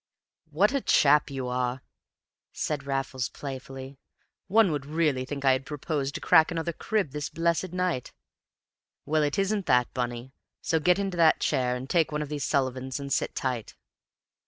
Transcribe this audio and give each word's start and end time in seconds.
"What 0.49 0.73
a 0.73 0.81
chap 0.81 1.29
you 1.29 1.47
are!" 1.47 1.83
said 2.51 2.87
Raffles, 2.87 3.29
playfully. 3.29 3.99
"One 4.47 4.71
would 4.71 4.87
really 4.87 5.25
think 5.25 5.45
I 5.45 5.51
had 5.51 5.63
proposed 5.63 6.15
to 6.15 6.21
crack 6.21 6.49
another 6.49 6.73
crib 6.73 7.11
this 7.11 7.29
blessed 7.29 7.71
night! 7.71 8.11
Well, 9.05 9.21
it 9.21 9.37
isn't 9.37 9.67
that, 9.67 9.93
Bunny; 9.93 10.33
so 10.59 10.79
get 10.79 10.97
into 10.97 11.17
that 11.17 11.39
chair, 11.39 11.75
and 11.75 11.87
take 11.87 12.11
one 12.11 12.23
of 12.23 12.29
these 12.29 12.45
Sullivans 12.45 12.99
and 12.99 13.13
sit 13.13 13.35
tight." 13.35 13.75